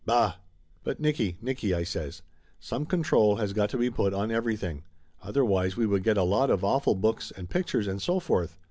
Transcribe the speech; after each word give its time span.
Bah!" 0.03 0.33
"But, 0.83 0.99
Nicky, 0.99 1.37
Nicky!" 1.43 1.75
I 1.75 1.83
says. 1.83 2.23
"Some 2.59 2.87
control 2.87 3.35
has 3.35 3.53
got 3.53 3.69
to 3.69 3.77
be 3.77 3.91
put 3.91 4.15
on 4.15 4.31
everything. 4.31 4.81
Otherwise 5.21 5.77
we 5.77 5.85
would 5.85 6.01
get 6.03 6.17
a 6.17 6.23
lot 6.23 6.49
of 6.49 6.63
awful 6.63 6.95
books 6.95 7.29
and 7.29 7.51
pictures 7.51 7.85
and 7.85 8.01
so 8.01 8.19
forth. 8.19 8.57